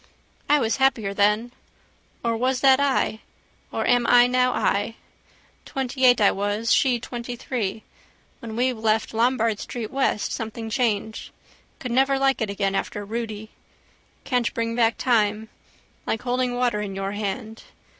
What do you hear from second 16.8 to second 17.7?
in your hand.